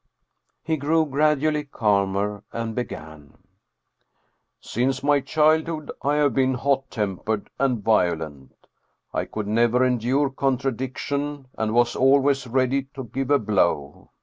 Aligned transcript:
He 0.63 0.77
grew 0.77 1.05
gradually 1.05 1.63
calmer 1.63 2.43
and 2.51 2.73
began:" 2.73 3.37
Since 4.59 5.03
my 5.03 5.19
childhood 5.19 5.91
I 6.01 6.15
have 6.15 6.33
been 6.33 6.55
hot 6.55 6.89
tempered 6.89 7.51
and 7.59 7.83
vio 7.83 8.15
lent. 8.15 8.55
I 9.13 9.25
could 9.25 9.45
never 9.47 9.85
endure 9.85 10.31
contradiction, 10.31 11.49
and 11.55 11.75
was 11.75 11.95
always 11.95 12.47
ready 12.47 12.85
to 12.95 13.03
give 13.03 13.29
a 13.29 13.37
blow. 13.37 14.09